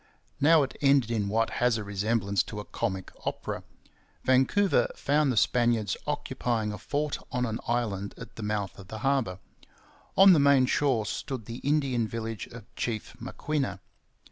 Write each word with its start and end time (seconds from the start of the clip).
Now 0.39 0.63
it 0.63 0.75
ended 0.81 1.11
in 1.11 1.29
what 1.29 1.51
has 1.61 1.77
a 1.77 1.83
resemblance 1.83 2.41
to 2.45 2.59
a 2.59 2.65
comic 2.65 3.11
opera. 3.23 3.63
Vancouver 4.23 4.87
found 4.95 5.31
the 5.31 5.37
Spaniards 5.37 5.95
occupying 6.07 6.73
a 6.73 6.79
fort 6.79 7.19
on 7.31 7.45
an 7.45 7.59
island 7.67 8.15
at 8.17 8.35
the 8.35 8.41
mouth 8.41 8.79
of 8.79 8.87
the 8.87 8.97
harbour. 9.05 9.37
On 10.17 10.33
the 10.33 10.39
main 10.39 10.65
shore 10.65 11.05
stood 11.05 11.45
the 11.45 11.57
Indian 11.57 12.07
village 12.07 12.47
of 12.47 12.65
Chief 12.75 13.15
Maquinna. 13.21 13.79